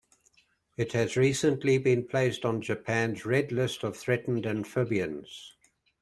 [0.77, 5.53] It has recently been placed on Japan's Red List of Threatened Amphibians.